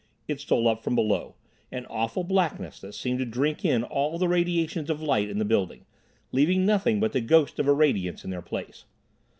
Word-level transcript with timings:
It 0.27 0.39
stole 0.41 0.67
up 0.67 0.83
from 0.83 0.95
below—an 0.95 1.85
awful 1.85 2.23
blackness 2.23 2.79
that 2.79 2.93
seemed 2.95 3.19
to 3.19 3.25
drink 3.25 3.63
in 3.63 3.83
all 3.83 4.17
the 4.17 4.27
radiations 4.27 4.89
of 4.89 4.99
light 4.99 5.29
in 5.29 5.37
the 5.37 5.45
building, 5.45 5.85
leaving 6.31 6.65
nothing 6.65 6.99
but 6.99 7.11
the 7.11 7.21
ghost 7.21 7.59
of 7.59 7.67
a 7.67 7.71
radiance 7.73 8.23
in 8.25 8.31
their 8.31 8.41
place. 8.41 8.85